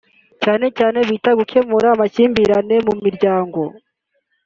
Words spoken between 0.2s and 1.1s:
cyane cyane